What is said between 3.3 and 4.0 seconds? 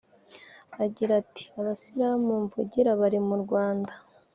Rwanda